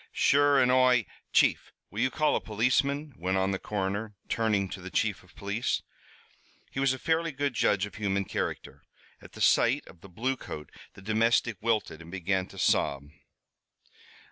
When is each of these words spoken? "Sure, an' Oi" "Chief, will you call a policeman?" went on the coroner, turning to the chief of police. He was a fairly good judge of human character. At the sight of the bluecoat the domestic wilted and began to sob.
"Sure, 0.11 0.59
an' 0.59 0.71
Oi" 0.71 1.05
"Chief, 1.31 1.71
will 1.91 1.99
you 1.99 2.09
call 2.09 2.35
a 2.35 2.41
policeman?" 2.41 3.13
went 3.19 3.37
on 3.37 3.51
the 3.51 3.59
coroner, 3.59 4.15
turning 4.29 4.67
to 4.67 4.81
the 4.81 4.89
chief 4.89 5.21
of 5.21 5.35
police. 5.35 5.83
He 6.71 6.79
was 6.79 6.91
a 6.91 6.97
fairly 6.97 7.31
good 7.31 7.53
judge 7.53 7.85
of 7.85 7.93
human 7.93 8.25
character. 8.25 8.81
At 9.21 9.33
the 9.33 9.41
sight 9.41 9.85
of 9.85 10.01
the 10.01 10.09
bluecoat 10.09 10.71
the 10.95 11.03
domestic 11.03 11.57
wilted 11.61 12.01
and 12.01 12.09
began 12.09 12.47
to 12.47 12.57
sob. 12.57 13.11